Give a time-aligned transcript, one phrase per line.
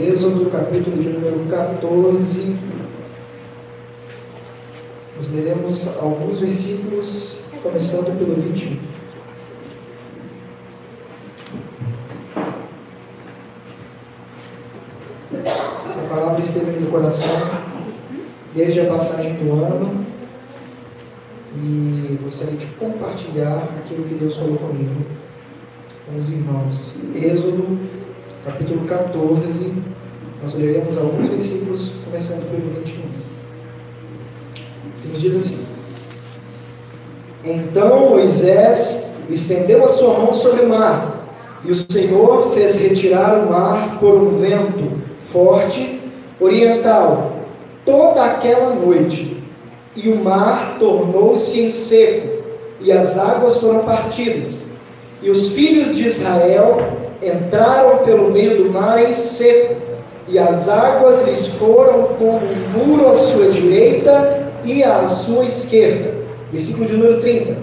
[0.00, 2.56] Êxodo, capítulo de número 14.
[5.16, 8.78] Nós leremos alguns versículos, começando pelo 21.
[15.90, 17.68] Essa palavra esteve no coração
[18.54, 20.06] desde a passagem do ano
[21.56, 25.04] e gostaria de compartilhar aquilo que Deus falou comigo,
[26.06, 26.92] com os irmãos.
[27.16, 27.78] Êxodo,
[28.44, 29.72] capítulo 14,
[30.42, 33.02] nós leremos alguns versículos, começando pelo 21.
[35.04, 35.66] E nos diz assim:
[37.44, 41.26] Então Moisés estendeu a sua mão sobre o mar,
[41.64, 44.98] e o Senhor fez retirar o mar por um vento
[45.32, 46.00] forte
[46.40, 47.32] oriental
[47.84, 49.42] toda aquela noite,
[49.96, 52.44] e o mar tornou-se em seco,
[52.80, 54.62] e as águas foram partidas.
[55.20, 59.76] E os filhos de Israel entraram pelo meio do mar em seco,
[60.28, 66.14] e as águas lhes foram como um muro à sua direita e à sua esquerda.
[66.52, 67.56] Versículo de número 30.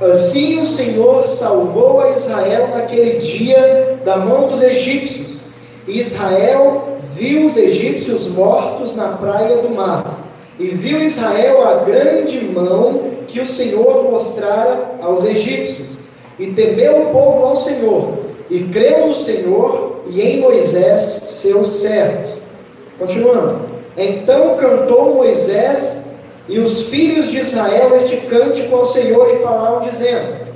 [0.00, 5.40] Assim o Senhor salvou a Israel naquele dia da mão dos egípcios.
[5.88, 10.18] E Israel viu os egípcios mortos na praia do mar.
[10.58, 15.96] E viu Israel a grande mão que o Senhor mostrara aos egípcios.
[16.38, 22.36] E temeu o povo ao Senhor, e creu no Senhor e em Moisés, seu servo.
[22.98, 23.60] Continuando.
[23.96, 26.04] Então cantou Moisés
[26.48, 30.46] e os filhos de Israel este cântico ao Senhor e falaram, dizendo: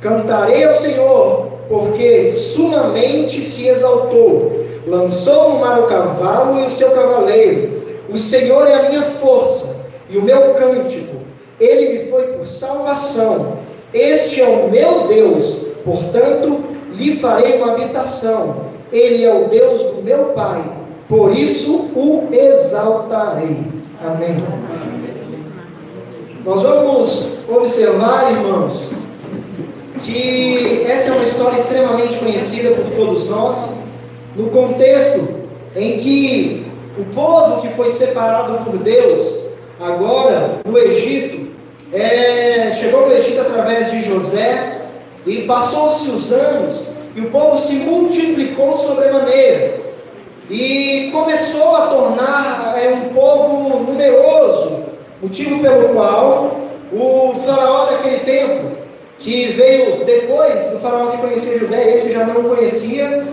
[0.00, 6.92] Cantarei ao Senhor, porque sumamente se exaltou lançou no mar o cavalo e o seu
[6.92, 7.82] cavaleiro.
[8.08, 9.76] O Senhor é a minha força
[10.08, 11.16] e o meu cântico.
[11.58, 13.58] Ele me foi por salvação.
[13.92, 16.60] Este é o meu Deus, portanto,
[16.96, 18.66] lhe farei uma habitação.
[18.92, 20.62] Ele é o Deus do meu Pai,
[21.08, 23.58] por isso o exaltarei.
[24.04, 24.36] Amém.
[26.44, 28.92] Nós vamos observar, irmãos,
[30.04, 33.74] que essa é uma história extremamente conhecida por todos nós
[34.36, 35.28] no contexto
[35.74, 36.66] em que
[36.98, 39.40] o povo que foi separado por Deus,
[39.80, 41.50] agora no Egito,
[41.92, 44.75] é, chegou no Egito através de José,
[45.26, 49.80] e passou-se os anos, e o povo se multiplicou sobremaneira,
[50.48, 54.84] e começou a tornar é, um povo numeroso,
[55.20, 56.56] motivo pelo qual
[56.92, 58.76] o faraó daquele tempo,
[59.18, 63.26] que veio depois do faraó que conhecia José, esse já não conhecia,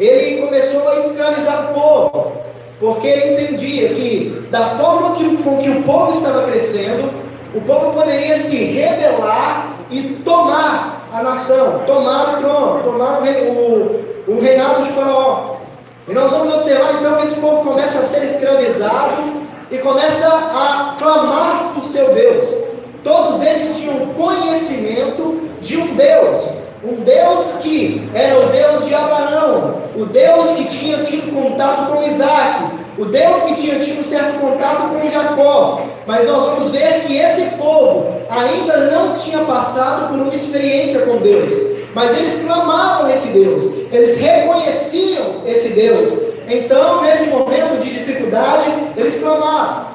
[0.00, 2.32] ele começou a escravizar o povo,
[2.80, 7.10] porque ele entendia que, da forma que, com que o povo estava crescendo,
[7.54, 14.38] o povo poderia se rebelar e tomar a nação, tomar o trono, tomar o, o
[14.38, 15.54] reinado de Faraó.
[16.06, 20.96] E nós vamos observar então que esse povo começa a ser escravizado e começa a
[20.98, 22.54] clamar por seu Deus.
[23.02, 26.50] Todos eles tinham conhecimento de um Deus,
[26.84, 32.02] um Deus que era o Deus de Abraão, o Deus que tinha tido contato com
[32.02, 32.64] Isaac,
[32.98, 35.82] o Deus que tinha tido certo contato com Jacó.
[36.06, 41.16] Mas nós vamos ver que esse povo ainda não tinha passado por uma experiência com
[41.18, 41.52] Deus.
[41.94, 46.10] Mas eles clamavam esse Deus, eles reconheciam esse Deus.
[46.48, 49.86] Então, nesse momento de dificuldade, eles clamaram.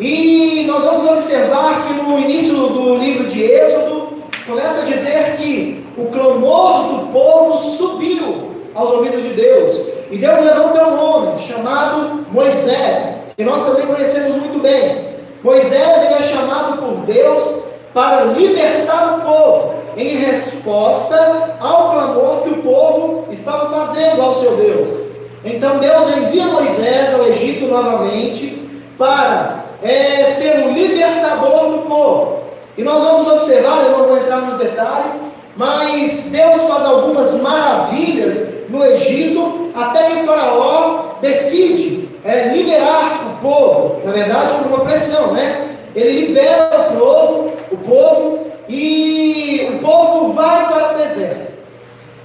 [0.00, 4.08] E nós vamos observar que no início do livro de Êxodo,
[4.46, 9.86] começa a dizer que o clamor do povo subiu aos ouvidos de Deus.
[10.10, 15.12] E Deus levanta um homem chamado Moisés, que nós também conhecemos muito bem.
[15.42, 17.62] Moisés ele é chamado por Deus
[17.94, 24.56] para libertar o povo, em resposta ao clamor que o povo estava fazendo ao seu
[24.56, 24.88] Deus.
[25.44, 32.42] Então Deus envia Moisés ao Egito novamente para é, ser o libertador do povo.
[32.76, 35.12] E nós vamos observar, eu não vou entrar nos detalhes,
[35.56, 44.00] mas Deus faz algumas maravilhas no Egito, até que faraó decide é, liberar o povo,
[44.04, 45.76] na verdade por uma pressão, né?
[45.94, 51.52] Ele libera o povo, o povo, e o povo vai para o deserto.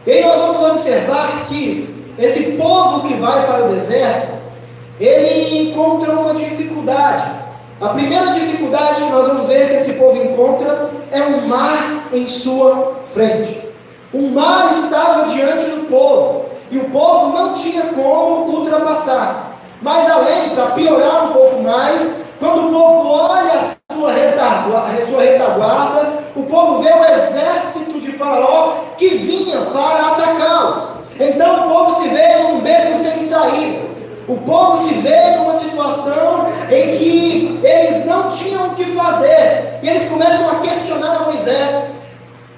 [0.05, 4.37] E aí nós vamos observar que esse povo que vai para o deserto,
[4.99, 7.31] ele encontra uma dificuldade.
[7.81, 12.25] A primeira dificuldade que nós vamos ver que esse povo encontra é um mar em
[12.25, 13.66] sua frente.
[14.13, 19.57] O mar estava diante do povo e o povo não tinha como ultrapassar.
[19.81, 22.09] Mas além, para piorar um pouco mais,
[22.39, 29.09] quando o povo olha a sua retaguarda, o povo vê o exército de Faraó que
[29.09, 30.83] vinha para atacá-los.
[31.19, 33.87] Então o povo se vê num beco sem saída.
[34.27, 39.79] O povo se vê numa situação em que eles não tinham o que fazer.
[39.83, 41.89] E eles começam a questionar Moisés,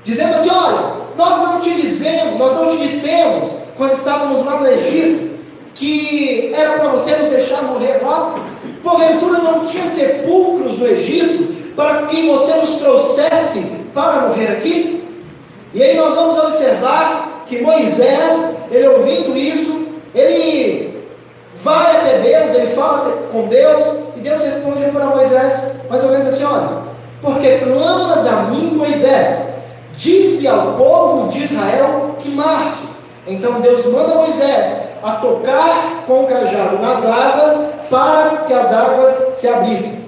[0.10, 4.68] dizendo assim: olha, nós não te dizemos, nós não te dissemos, quando estávamos lá no
[4.68, 5.40] Egito,
[5.76, 8.36] que era para você nos deixar morrer lá.
[8.84, 13.62] Porventura não tinha sepulcros no Egito para que você nos trouxesse
[13.94, 15.04] para morrer aqui?
[15.74, 21.04] E aí nós vamos observar que Moisés, ele ouvindo isso, ele
[21.62, 26.28] vai até Deus, ele fala com Deus, e Deus responde para Moisés, mais ou menos
[26.28, 26.70] assim: olha,
[27.22, 29.49] porque clamas a mim, Moisés,
[30.00, 32.88] dize ao povo de Israel que marche.
[33.28, 39.34] Então Deus manda Moisés a tocar com o cajado nas águas, para que as águas
[39.38, 40.06] se abrissem.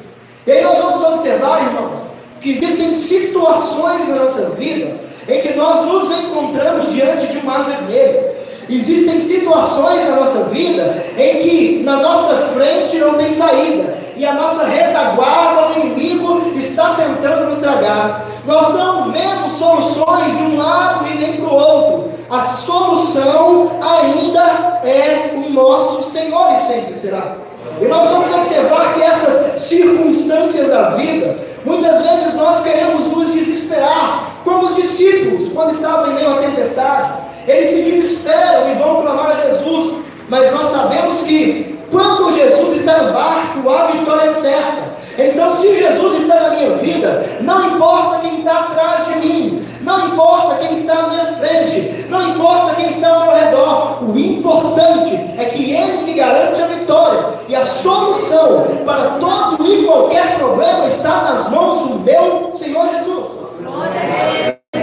[0.47, 1.99] E aí nós vamos observar, irmãos,
[2.39, 4.95] que existem situações na nossa vida
[5.27, 8.31] em que nós nos encontramos diante de um mar vermelho.
[8.69, 14.35] Existem situações na nossa vida em que na nossa frente não tem saída e a
[14.35, 18.23] nossa retaguarda, o inimigo está tentando nos tragar.
[18.45, 22.11] Nós não vemos soluções de um lado e nem para o outro.
[22.29, 27.33] A solução ainda é o nosso Senhor e sempre será.
[27.81, 34.35] E nós vamos observar que essas circunstâncias da vida, muitas vezes nós queremos nos desesperar,
[34.43, 37.13] como os discípulos, quando estavam em meio à tempestade.
[37.47, 39.95] Eles se desesperam e vão clamar a Jesus.
[40.29, 44.91] Mas nós sabemos que quando Jesus está no barco, a vitória é certa.
[45.17, 50.07] Então, se Jesus está na minha vida, não importa quem está atrás de mim, não
[50.07, 55.15] importa quem está à minha frente, não importa quem está ao meu redor, o importante
[55.37, 60.87] é que Ele me garante a vitória e a solução para todo e qualquer problema
[60.87, 63.41] está nas mãos do meu Senhor Jesus.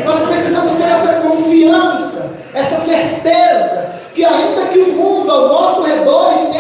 [0.05, 6.35] Nós precisamos ter essa confiança, essa certeza, que ainda que o mundo ao nosso redor
[6.35, 6.58] esteja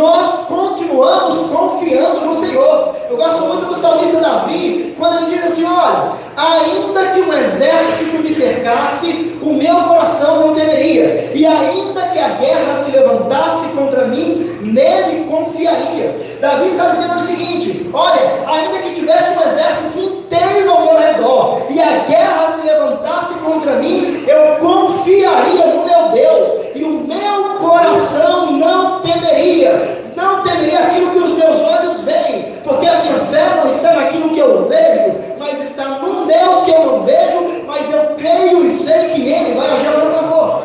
[0.00, 2.96] nós continuamos confiando no Senhor.
[3.10, 8.18] Eu gosto muito do salmista Davi, quando ele diz assim: Olha, ainda que um exército
[8.18, 14.06] me cercasse, o meu coração não temeria, e ainda que a guerra se levantasse contra
[14.06, 16.38] mim, nele confiaria.
[16.40, 21.66] Davi está dizendo o seguinte: Olha, ainda que tivesse um exército inteiro ao meu redor,
[21.68, 27.58] e a guerra se levantasse contra mim, eu confiaria no meu Deus, e o meu
[27.58, 33.56] coração não temeria, não temeria aquilo que os meus olhos veem, porque a minha fé
[33.56, 37.92] não está naquilo que eu vejo, mas está num Deus que eu não vejo, mas
[37.92, 40.62] eu creio e sei que Ele vai agir a meu favor.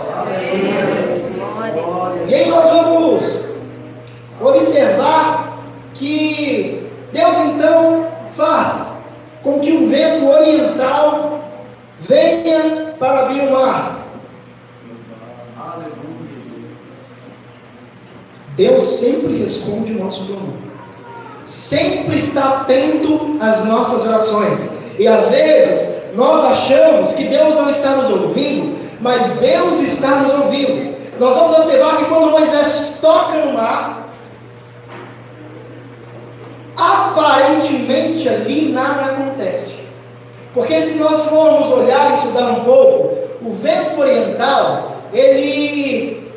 [2.28, 3.56] E aí nós vamos
[4.42, 5.60] observar
[5.94, 8.88] que Deus então faz
[9.44, 11.40] com que o vento oriental
[12.02, 14.05] venha para abrir o mar.
[18.56, 20.54] Deus sempre responde o nosso clamor.
[21.46, 24.72] Sempre está atento às nossas orações.
[24.98, 30.34] E às vezes nós achamos que Deus não está nos ouvindo, mas Deus está nos
[30.40, 30.96] ouvindo.
[31.20, 34.10] Nós vamos observar que quando Moisés toca no mar,
[36.78, 39.76] aparentemente ali nada acontece.
[40.54, 46.32] Porque se nós formos olhar e estudar um pouco, o vento oriental, ele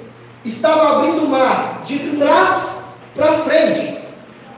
[0.44, 2.84] estava abrindo o mar de trás
[3.16, 3.98] para frente.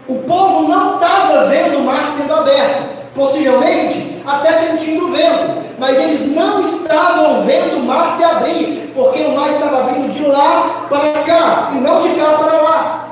[0.09, 5.97] O povo não estava vendo o mar sendo aberto, possivelmente até sentindo o vento, mas
[5.97, 10.87] eles não estavam vendo o mar se abrir, porque o mar estava abrindo de lá
[10.89, 13.09] para cá e não de cá para lá.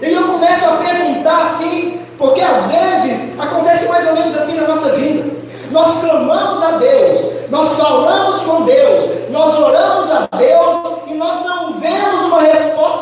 [0.00, 4.68] E eu começo a perguntar assim, porque às vezes acontece mais ou menos assim na
[4.68, 5.36] nossa vida.
[5.70, 11.74] Nós clamamos a Deus, nós falamos com Deus, nós oramos a Deus e nós não
[11.74, 12.46] vemos uma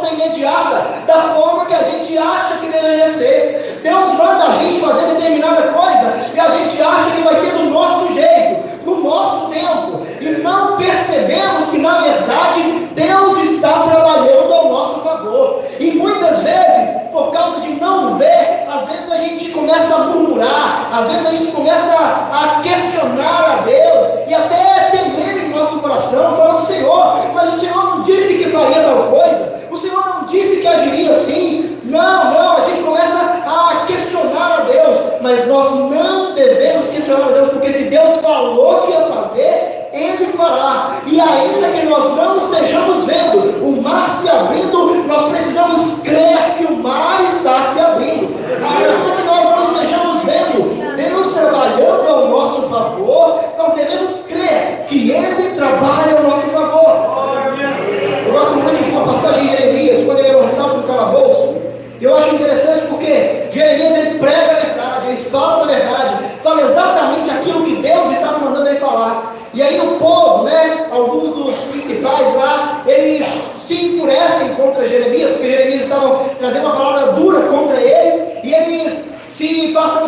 [0.04, 3.80] resposta imediata da forma que a gente acha que deveria ser.
[3.82, 7.70] Deus manda a gente fazer determinada coisa e a gente acha que vai ser do
[7.70, 14.68] nosso jeito, no nosso tempo, e não percebemos que na verdade Deus está trabalhando ao
[14.68, 15.62] nosso favor.
[15.78, 20.88] E muitas vezes, por causa de não ver, às vezes a gente começa a murmurar,
[20.92, 26.36] às vezes a gente começa a questionar a Deus e até temer em nosso coração,
[26.36, 29.23] falando, Senhor, mas o Senhor não disse que faria tal coisa, o
[30.30, 31.78] disse que agiria assim.
[31.84, 37.32] Não, não, a gente começa a questionar a Deus, mas nós não devemos questionar a
[37.32, 40.96] Deus, porque se Deus falou que ia fazer, Ele fará.
[41.06, 46.64] E ainda que nós não estejamos vendo o mar se abrindo, nós precisamos crer que
[46.64, 48.34] o mar está se abrindo.
[48.34, 55.10] Ainda que nós não estejamos vendo Deus trabalhando ao nosso favor, nós devemos crer que
[55.10, 57.34] Ele trabalha ao nosso favor.
[58.26, 60.04] Eu gosto muito de uma passagem de Jeremias,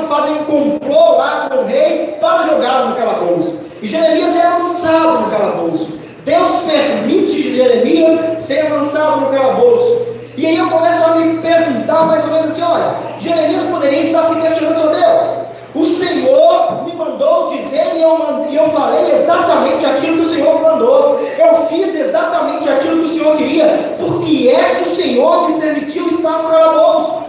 [0.08, 3.58] fazem um complô lá com o rei para jogá-lo no calabouço.
[3.82, 5.98] E Jeremias é lançado no calabouço.
[6.24, 10.06] Deus permite Jeremias ser lançado no calabouço.
[10.36, 14.26] E aí eu começo a me perguntar mais ou menos assim: olha, Jeremias poderia estar
[14.28, 15.46] se questionando sobre Deus.
[15.74, 20.62] O Senhor me mandou dizer e eu, mandei, eu falei exatamente aquilo que o Senhor
[20.62, 21.20] mandou.
[21.20, 23.96] Eu fiz exatamente aquilo que o Senhor queria.
[23.98, 27.25] Por que é que o Senhor me permitiu estar no calabouço?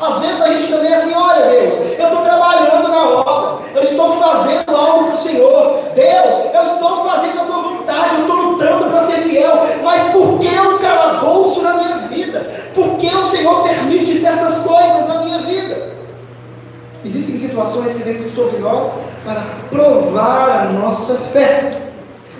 [0.00, 3.82] Às vezes a gente também é assim, olha Deus, eu estou trabalhando na obra, eu
[3.82, 5.82] estou fazendo algo para o Senhor.
[5.94, 10.38] Deus, eu estou fazendo a tua vontade, eu estou lutando para ser fiel, mas por
[10.38, 12.50] que o calabouço na minha vida?
[12.74, 15.90] Por que o Senhor permite certas coisas na minha vida?
[17.04, 18.90] Existem situações que vêm sobre nós
[19.24, 21.90] para provar a nossa fé.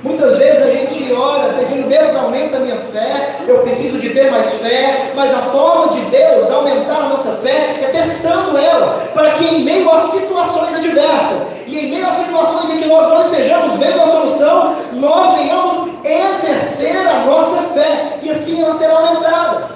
[0.03, 4.31] Muitas vezes a gente ora pedindo, Deus aumenta a minha fé, eu preciso de ter
[4.31, 9.33] mais fé, mas a forma de Deus aumentar a nossa fé é testando ela, para
[9.33, 13.25] que em meio a situações adversas, e em meio a situações em que nós não
[13.25, 19.71] estejamos vendo a solução, nós venhamos exercer a nossa fé, e assim ela será aumentada.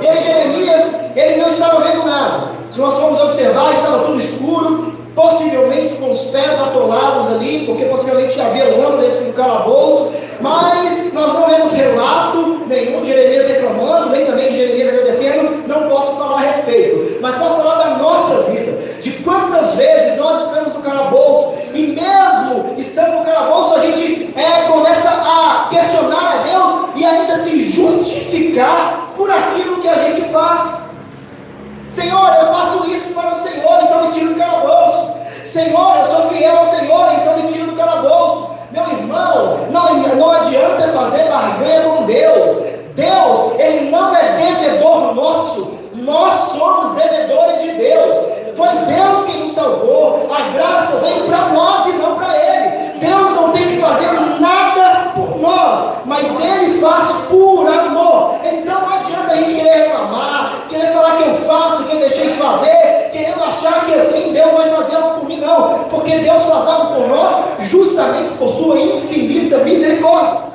[0.00, 2.52] E aí Jeremias, ele não estava vendo nada.
[2.72, 8.40] Se nós formos observar, estava tudo escuro, possivelmente com os pés atolados ali, porque possivelmente
[8.40, 14.26] havia lama dentro do calabouço, mas nós não vemos relato nenhum de Jeremias reclamando, nem
[14.26, 18.72] também de Jeremias agradecendo, não posso falar a respeito, mas posso falar da nossa vida,
[19.00, 24.68] de quantas vezes nós estamos no calabouço, e mesmo estando no calabouço, a gente é,
[24.68, 30.82] começa a questionar a Deus e ainda se justificar por aquilo que a gente faz.
[31.90, 35.12] Senhor, eu faço isso para o Senhor, então me tira do calabouço.
[35.46, 38.50] Senhor, eu sou fiel ao Senhor, então me tira do calabouço.
[38.70, 42.56] Meu irmão, não, não adianta fazer barganha com Deus.
[42.94, 45.72] Deus, Ele não é devedor nosso.
[45.94, 48.16] Nós somos devedores de Deus.
[48.56, 50.28] Foi Deus quem nos salvou.
[50.32, 52.98] A graça veio para nós e não para Ele.
[52.98, 58.36] Deus não tem que fazer nada por nós, mas Ele faz por amor.
[58.42, 62.28] Então não adianta a gente querer reclamar, querer falar que eu faço, que eu deixei
[62.28, 65.78] de fazer, querendo achar que assim Deus vai fazer algo por mim, não.
[65.84, 70.52] Porque Deus faz algo por nós justamente por sua infinita misericórdia.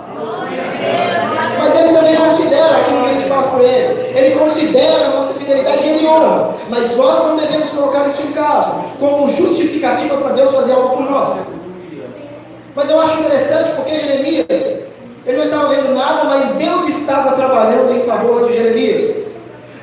[1.59, 4.17] Mas ele também considera aquilo que a gente faz por ele.
[4.17, 6.49] Ele considera a nossa fidelidade e ele honra.
[6.69, 11.09] Mas nós não devemos colocar isso em caso como justificativa para Deus fazer algo por
[11.09, 11.39] nós.
[12.75, 14.45] Mas eu acho interessante porque Jeremias,
[15.27, 19.13] ele não estava vendo nada, mas Deus estava trabalhando em favor de Jeremias.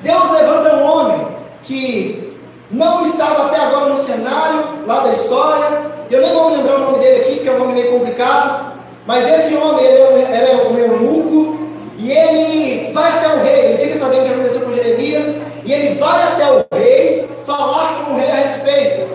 [0.01, 1.27] Deus levanta um homem
[1.65, 2.35] que
[2.71, 5.83] não estava até agora no cenário lá da história.
[6.11, 8.73] Eu nem vou lembrar o nome dele aqui, porque é um nome meio complicado.
[9.07, 11.59] Mas esse homem, ele é, um eunuco,
[11.99, 15.27] e ele vai até o rei, ele fica sabendo o que aconteceu com Jeremias,
[15.63, 19.09] e ele vai até o rei falar com o rei a respeito.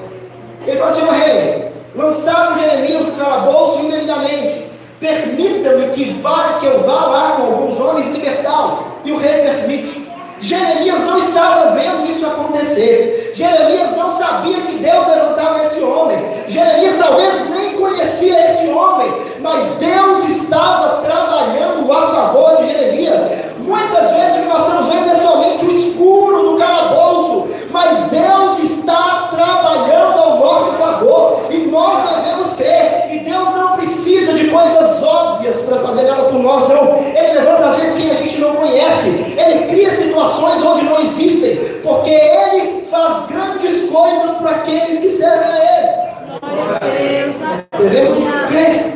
[0.66, 4.69] Ele fala assim, o rei, lançaram Jeremias no calabouço indevidamente,
[5.00, 8.88] permita-me que vá, que eu vá lá com alguns homens libertá-lo.
[9.04, 10.10] E o rei permite.
[10.42, 13.34] Jeremias não estava vendo isso acontecer.
[13.36, 16.18] Jeremias não sabia que Deus levantava esse homem.
[16.48, 23.22] Jeremias talvez nem conhecia esse homem, mas Deus estava trabalhando a favor de Jeremias.
[23.60, 28.60] Muitas vezes o que nós estamos vendo é somente o escuro do calabouço, mas Deus
[28.64, 33.08] está trabalhando ao nosso favor e nós devemos ter.
[33.12, 36.98] E Deus não precisa de coisas óbvias para fazer ela por nós, não.
[36.98, 39.08] Ele levanta às vezes quem a gente não conhece.
[39.38, 45.50] Ele cria situações onde não existem, porque Ele faz grandes coisas para aqueles que servem
[45.52, 47.36] a Ele.
[47.78, 48.18] Devemos
[48.48, 48.94] crer,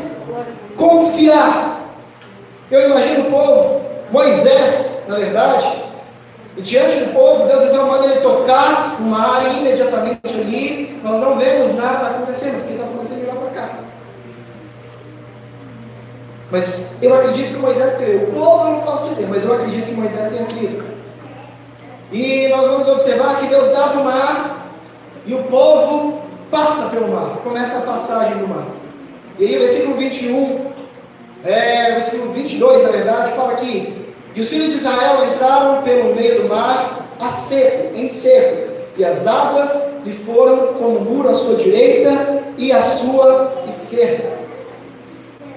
[0.75, 1.79] confiar.
[2.71, 3.81] Eu imagino o povo,
[4.11, 5.83] Moisés, na verdade,
[6.55, 10.99] e diante do povo, Deus então manda ele tocar uma área imediatamente ali.
[11.03, 13.69] Nós não vemos nada acontecendo, porque está acontecendo de lá para cá.
[16.51, 18.23] Mas eu acredito que Moisés creu.
[18.23, 20.83] O povo eu não posso dizer, mas eu acredito que Moisés tenha crido.
[22.11, 24.67] E nós vamos observar que Deus abre o mar
[25.25, 28.67] e o povo passa pelo mar, começa a passagem do mar.
[29.39, 30.73] E aí, versículo 21,
[31.45, 36.41] é, versículo 22, na verdade, fala aqui: E os filhos de Israel entraram pelo meio
[36.43, 39.71] do mar, a seco, em seco, e as águas
[40.05, 44.32] lhe foram como muro à sua direita e à sua esquerda.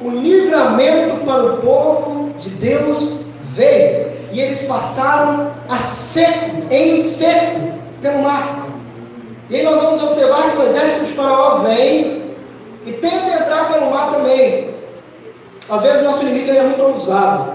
[0.02, 3.20] O livramento para o povo de Deus
[3.54, 7.72] veio, e eles passaram a seco, em seco,
[8.02, 8.68] pelo mar.
[9.48, 12.22] E aí nós vamos observar que o exército de Faraó vem
[12.84, 14.70] e tenta entrar pelo mar também.
[15.68, 17.54] Às vezes nosso inimigo é muito ousado.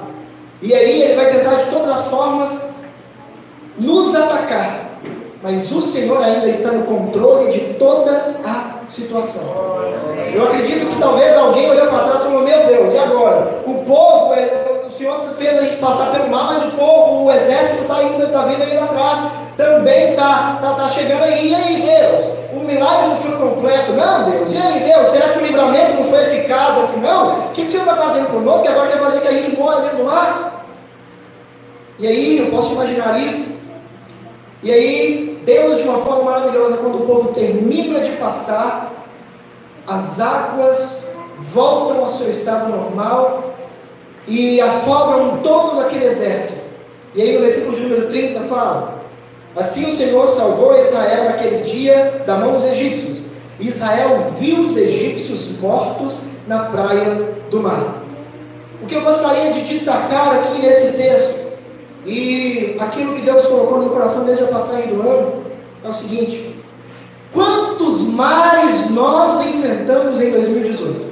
[0.62, 2.72] E aí ele vai tentar de todas as formas
[3.78, 4.90] nos atacar.
[5.42, 9.44] mas o Senhor ainda está no controle de toda a situação.
[10.34, 13.62] Eu acredito que talvez alguém olhou para trás e falou: Meu Deus, e agora?
[13.66, 17.32] O povo, é, o Senhor fez a gente passar pelo mar, mas o povo, o
[17.32, 21.50] exército está indo, está vindo aí atrás, também está tá, tá chegando aí.
[21.50, 22.26] E aí, Deus?
[22.54, 24.52] O milagre não foi completo, não, Deus?
[24.52, 25.10] E aí, Deus?
[25.10, 27.40] Será que o livramento não foi eficaz assim, não?
[27.40, 28.64] O que, que o Senhor está fazendo conosco?
[28.64, 30.66] Que agora quer fazer que a gente morra dentro do mar?
[32.00, 33.52] E aí, eu posso imaginar isso.
[34.64, 38.92] E aí, Deus, de uma forma maravilhosa, quando o povo termina de passar,
[39.88, 41.10] as águas
[41.54, 43.56] voltam ao seu estado normal
[44.28, 46.62] e afogam todo aquele exército.
[47.16, 49.02] E aí, no versículo de número 30 fala:
[49.56, 53.20] Assim o Senhor salvou Israel naquele dia da mão dos egípcios.
[53.60, 58.02] Israel viu os egípcios mortos na praia do mar.
[58.82, 61.41] O que eu gostaria de destacar aqui nesse texto
[62.06, 65.44] e aquilo que Deus colocou no coração desde a passagem do ano
[65.84, 66.56] é o seguinte:
[67.32, 71.12] quantos mares nós enfrentamos em 2018?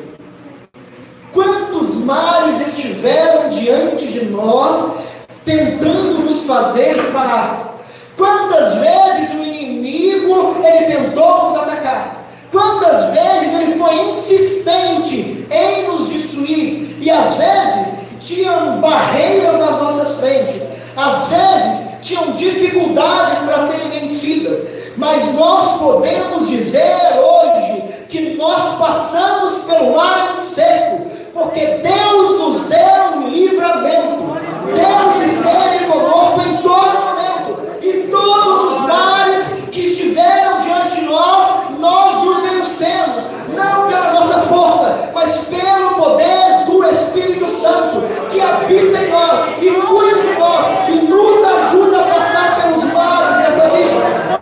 [1.31, 4.97] Quantos mares estiveram diante de nós,
[5.45, 7.77] tentando nos fazer parar?
[8.17, 12.25] Quantas vezes o inimigo ele tentou nos atacar?
[12.51, 16.97] Quantas vezes ele foi insistente em nos destruir?
[16.99, 17.87] E às vezes
[18.21, 20.61] tinham barreiras nas nossas frentes,
[20.99, 24.59] às vezes tinham dificuldades para serem vencidas,
[24.97, 33.15] mas nós podemos dizer hoje que nós passamos pelo mar seco, porque Deus nos deu
[33.15, 40.99] um livramento, Deus esteve conosco em todo momento, e todos os mares que estiveram diante
[40.99, 48.01] de nós, nós os vencemos, não pela nossa força, mas pelo poder do Espírito Santo,
[48.31, 53.37] que habita em nós e cuida de nós e nos ajuda a passar pelos mares
[53.37, 54.39] dessa vida.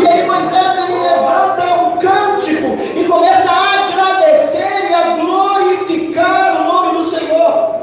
[0.00, 6.64] E aí Moisés ele levanta um cântico e começa a agradecer e a glorificar o
[6.64, 7.76] nome do Senhor.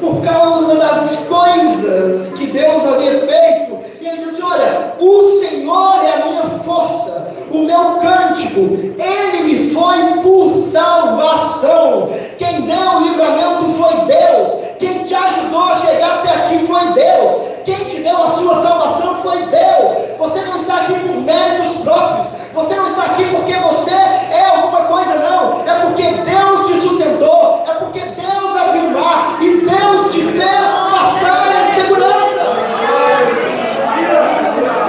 [0.00, 3.80] Por causa das coisas que Deus havia feito.
[4.00, 9.74] E ele diz: Olha, o Senhor é a minha força, o meu cântico, ele me
[9.74, 10.62] foi por
[11.06, 12.10] salvação.
[12.38, 14.48] Quem deu o livramento foi Deus.
[14.78, 17.32] Quem te ajudou a chegar até aqui foi Deus.
[17.64, 20.18] Quem te deu a sua salvação foi Deus.
[20.18, 22.26] Você não está aqui por méritos próprios.
[22.54, 25.60] Você não está aqui porque você é alguma coisa, não.
[25.66, 27.64] É porque Deus te sustentou.
[27.68, 29.38] É porque Deus abriu o mar.
[29.40, 32.16] E Deus te fez passar em segurança.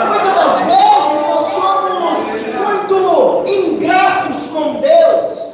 [0.08, 2.00] Muitas das vezes nós somos
[2.80, 5.48] muito ingratos com Deus.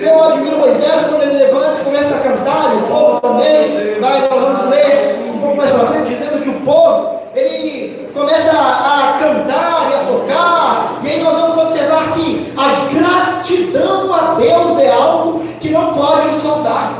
[0.00, 4.20] Eu admiro Moisés quando ele levanta e começa a cantar, e o povo também, vai,
[4.20, 9.16] nós vamos ler um pouco mais para frente, dizendo que o povo, ele começa a,
[9.16, 14.78] a cantar e a tocar, e aí nós vamos observar que a gratidão a Deus
[14.78, 16.92] é algo que não pode nos faltar.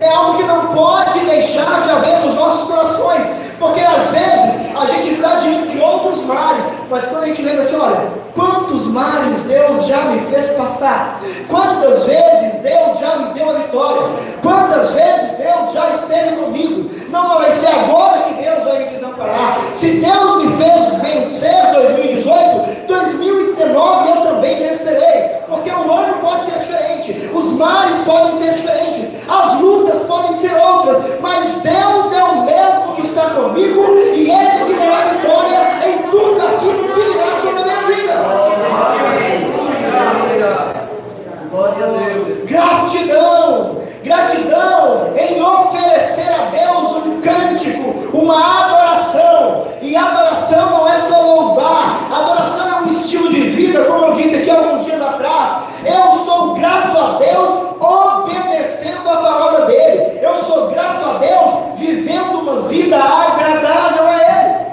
[0.00, 3.26] É algo que não pode deixar de haver nos nossos corações,
[3.58, 7.64] porque às vezes a gente está diante de outros mares, mas quando a gente lembra
[7.64, 13.50] assim, olha, quantos mares Deus já me fez passar, quantas vezes Deus já me deu
[13.50, 14.08] a vitória,
[14.40, 19.60] quantas vezes Deus já esteve comigo, não vai ser agora que Deus vai me desamparar.
[19.74, 26.58] Se Deus me fez vencer 2018, 2019 eu também vencerei, porque o ano pode ser
[26.60, 28.79] diferente, os mares podem ser diferentes,
[29.30, 34.64] as lutas podem ser outras, mas Deus é o mesmo que está comigo e Ele
[34.66, 38.40] que dará vitória em tudo aquilo que virá sobre a minha vida.
[42.46, 49.68] Gratidão, gratidão em oferecer a Deus um cântico, uma adoração.
[49.80, 54.36] E adoração não é só louvar, adoração é um estilo de vida, como eu disse
[54.36, 55.62] aqui alguns dias atrás.
[55.84, 60.18] Eu sou grato a Deus obedecendo a palavra dele.
[60.20, 64.70] Eu sou grato a Deus vivendo uma vida agradável a Ele.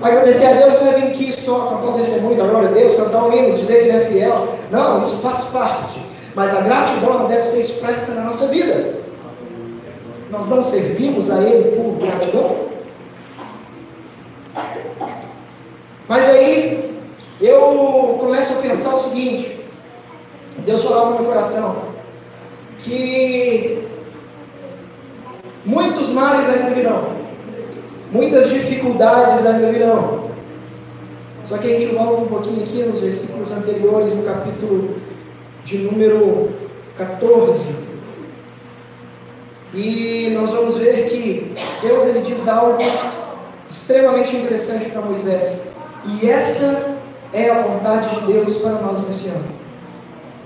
[0.00, 2.96] Agradecer a Deus não é vir aqui só cantar um testemunho da glória a Deus,
[2.96, 4.48] cantar um hino, dizer que Ele é fiel.
[4.70, 6.04] Não, isso faz parte.
[6.34, 8.96] Mas a gratidão ela deve ser expressa na nossa vida.
[10.28, 12.66] Nós não servimos a Ele por gratidão.
[16.08, 16.98] Mas aí
[17.40, 19.60] eu começo a pensar o seguinte:
[20.58, 21.76] Deus falava no meu coração
[22.80, 23.86] que
[25.64, 27.16] muitos males ainda virão.
[28.10, 30.26] Muitas dificuldades ainda virão.
[31.48, 34.96] Só que a gente volta um pouquinho aqui nos versículos anteriores, no capítulo
[35.64, 36.50] de número
[36.98, 37.74] 14.
[39.72, 42.78] E nós vamos ver que Deus ele diz algo
[43.70, 45.62] extremamente interessante para Moisés.
[46.04, 46.96] E essa
[47.32, 49.44] é a vontade de Deus para nós nesse ano.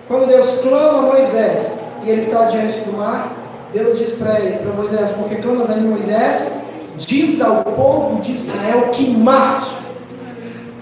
[0.09, 3.33] Quando Deus clama a Moisés e ele está diante do mar,
[3.73, 6.61] Deus diz para ele, para Moisés, porque clamas a Moisés,
[6.99, 9.80] diz ao povo de Israel que marche.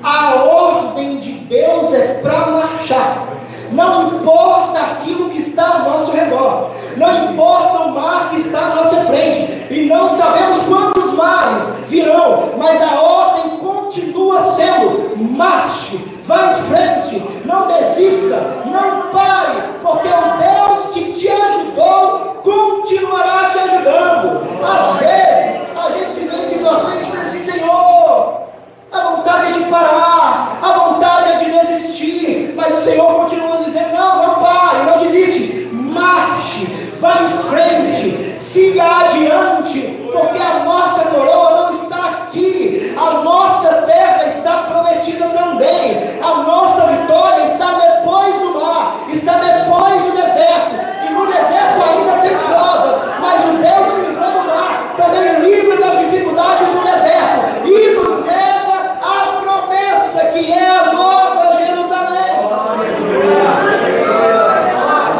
[0.02, 3.26] A ordem de Deus é para marchar.
[3.72, 8.74] Não importa aquilo que está ao nosso redor, não importa o mar que está à
[8.76, 16.58] nossa frente, e não sabemos quantos mares virão, mas a ordem continua sendo: marche, vá
[16.58, 24.48] em frente, não desista, não pare, porque o Deus que te ajudou continuará te ajudando.
[24.64, 28.42] Às vezes, a gente se vê em situações e diz assim: Senhor,
[28.90, 33.92] a vontade é de parar, a vontade é de desistir, mas o Senhor continua dizendo:
[33.92, 36.66] não, não pare, não desiste, marche,
[37.00, 39.80] vá em frente, siga adiante,
[40.10, 46.86] porque a nossa coroa não está aqui, a nossa terra está prometida também, a nossa
[46.86, 50.74] vitória está depois do mar, está depois do deserto,
[51.06, 55.76] e no deserto ainda tem provas, mas o Deus que livrou do mar também livra
[55.76, 62.18] das dificuldades do deserto e nos leva à promessa que é a nova Jerusalém.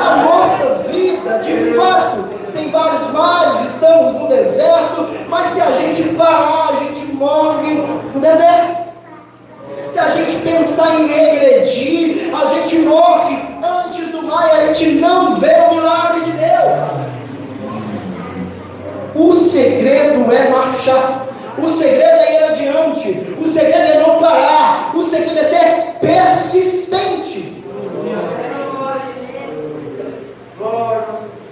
[0.01, 6.09] A nossa vida, de fato, tem vários mares, estamos no deserto, mas se a gente
[6.15, 7.75] parar, a gente morre
[8.15, 8.89] no deserto.
[9.89, 15.01] Se a gente pensar em regredir, a gente morre antes do mar e a gente
[15.01, 17.09] não vê o milagre de Deus.
[19.15, 21.27] O segredo é marchar.
[21.59, 23.37] O segredo é ir adiante.
[23.41, 24.93] O segredo é não parar.
[24.95, 27.65] O segredo é ser persistente.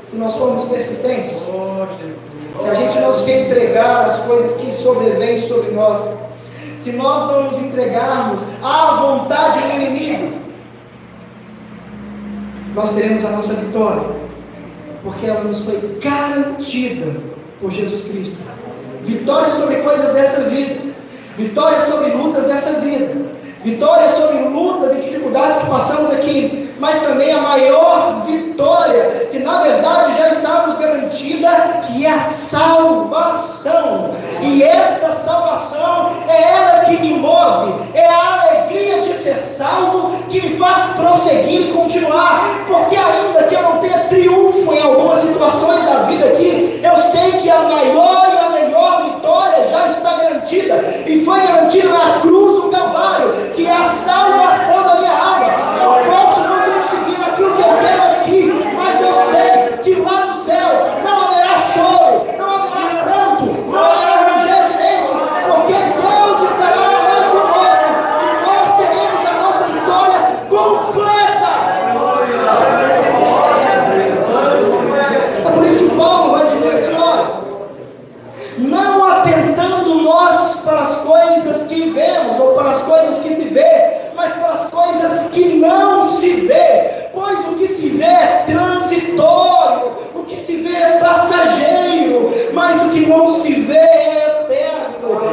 [0.09, 5.73] Se nós formos persistentes, se a gente não se entregar às coisas que sobrevêm sobre
[5.73, 6.09] nós,
[6.79, 10.39] se nós não nos entregarmos à vontade do inimigo,
[12.75, 14.05] nós teremos a nossa vitória,
[15.03, 17.21] porque ela nos foi garantida
[17.61, 18.39] por Jesus Cristo.
[19.03, 20.95] Vitória sobre coisas dessa vida,
[21.37, 23.15] vitória sobre lutas dessa vida,
[23.63, 29.63] vitória sobre lutas e dificuldades que passamos aqui, mas também a maior vitória, que na
[29.63, 34.15] verdade já está nos garantida, que é a salvação.
[34.41, 38.36] E essa salvação é ela que me move, é a
[39.27, 44.73] ser salvo que me faz prosseguir e continuar, porque ainda que eu não tenha triunfo
[44.73, 49.69] em algumas situações da vida aqui, eu sei que a maior e a melhor vitória
[49.69, 54.95] já está garantida, e foi garantida na cruz do Calvário, que é a salvação da
[54.95, 55.47] minha alma.
[55.83, 58.41] Eu posso não conseguir aquilo que eu quero aqui,
[58.77, 59.51] mas eu sei
[59.83, 60.71] que lá no céu
[61.05, 65.15] não haverá choro, não haverá pranto, não haverá ranger de dente,
[65.49, 67.91] porque Deus estará lá conosco
[68.23, 71.55] e nós teremos a nossa vitória completa.
[75.47, 77.27] É por isso que Paulo vai dizer assim: olha,
[78.59, 83.97] não atentando nós para as coisas que vemos ou para as coisas que se vê,
[84.15, 89.93] mas para as coisas que não se vê, pois o que se vê é transitório,
[90.15, 94.87] o que se vê é passageiro, mas o que não se vê é eterno.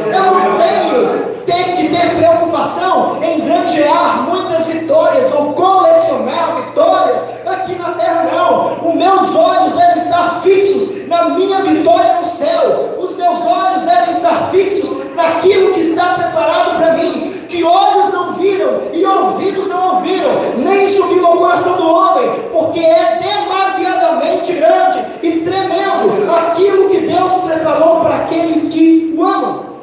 [0.06, 7.74] Eu não tenho, tenho que ter preocupação em granjear muitas vitórias ou colecionar vitórias aqui
[7.74, 8.88] na terra, não.
[8.88, 14.14] Os meus olhos devem estar fixos na minha vitória no céu, os meus olhos devem
[14.14, 19.96] estar fixos naquilo que está preparado para mim, que olhos não viram e ouvidos não
[19.96, 26.98] ouviram, nem subiu ao coração do homem, porque é demasiadamente grande e tremendo aquilo que
[26.98, 29.74] Deus preparou para aqueles que o amam.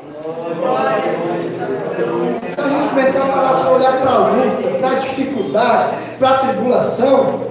[2.54, 7.48] Se a gente começar a olhar para a luta, para a dificuldade, para a tribulação,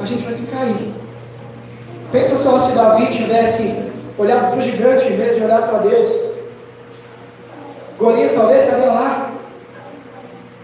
[0.00, 0.94] a gente vai ficar aí.
[2.10, 6.32] Pensa só se Davi tivesse olhado para o gigante em vez de olhar para Deus.
[7.98, 9.30] Golias talvez estaria lá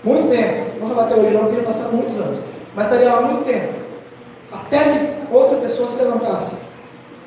[0.02, 0.70] muito tempo.
[0.80, 2.40] Não bater hoje, não, porque passar muitos anos.
[2.74, 3.74] Mas estaria lá muito tempo.
[4.50, 6.56] Até que outra pessoa se levantasse.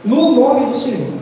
[0.04, 1.14] No nome do Senhor.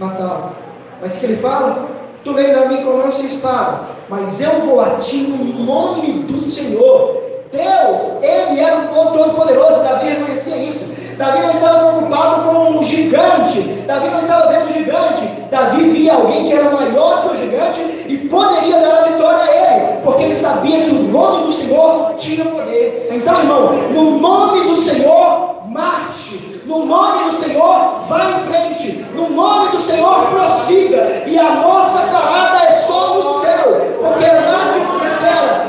[0.00, 0.56] Matá-lo.
[1.00, 1.88] Mas o que ele fala?
[2.24, 3.91] Tu vens a mim com lança e espada.
[4.08, 7.22] Mas eu vou a ti no nome do Senhor.
[7.50, 9.82] Deus, Ele era o Todo-Poderoso.
[9.82, 10.92] Davi reconhecia isso.
[11.16, 13.60] Davi não estava preocupado com um gigante.
[13.86, 15.26] Davi não estava vendo um gigante.
[15.50, 19.50] Davi via alguém que era maior que o gigante e poderia dar a vitória a
[19.50, 23.08] ele, porque ele sabia que o nome do Senhor tinha poder.
[23.12, 26.62] Então, irmão, no nome do Senhor, marche.
[26.64, 29.06] No nome do Senhor, vá em frente.
[29.14, 31.22] No nome do Senhor, prossiga.
[31.26, 33.96] E a nossa parada é só no céu.
[34.00, 35.61] Porque lá nos espera aquilo